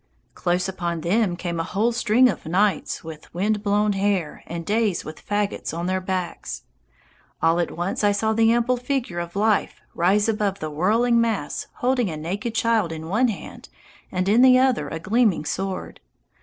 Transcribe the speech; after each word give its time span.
Close 0.33 0.67
upon 0.67 1.01
them 1.01 1.35
came 1.35 1.59
a 1.59 1.63
whole 1.63 1.91
string 1.91 2.27
of 2.27 2.47
Nights 2.47 3.03
with 3.03 3.31
wind 3.35 3.61
blown 3.61 3.93
hair 3.93 4.41
and 4.47 4.65
Days 4.65 5.05
with 5.05 5.23
faggots 5.23 5.77
on 5.77 5.85
their 5.85 6.01
backs. 6.01 6.63
All 7.39 7.59
at 7.59 7.69
once 7.69 8.03
I 8.03 8.11
saw 8.11 8.33
the 8.33 8.51
ample 8.51 8.77
figure 8.77 9.19
of 9.19 9.35
Life 9.35 9.79
rise 9.93 10.27
above 10.27 10.57
the 10.57 10.71
whirling 10.71 11.21
mass 11.21 11.67
holding 11.75 12.09
a 12.09 12.17
naked 12.17 12.55
child 12.55 12.91
in 12.91 13.09
one 13.09 13.27
hand 13.27 13.69
and 14.11 14.27
in 14.27 14.41
the 14.41 14.57
other 14.57 14.89
a 14.89 14.97
gleaming 14.99 15.45
sword. 15.45 15.99